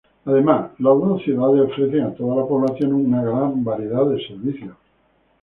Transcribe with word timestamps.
Además, 0.25 0.71
las 0.79 0.97
dos 0.97 1.21
ciudades 1.21 1.59
ofrecen 1.61 2.01
a 2.01 2.13
toda 2.15 2.37
la 2.37 2.47
población 2.47 2.91
una 2.91 3.21
gran 3.21 3.63
variedad 3.63 4.03
de 4.09 4.19
servicios. 4.25 4.75